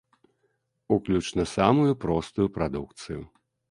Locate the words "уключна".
0.87-1.45